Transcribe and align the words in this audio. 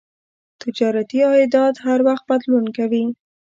تجارتي 0.61 1.19
عایدات 1.29 1.75
هر 1.85 1.99
وخت 2.07 2.23
بدلون 2.29 2.65
کوي. 2.77 3.03